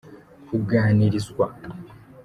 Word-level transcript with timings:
kuganirizwa. 0.47 1.45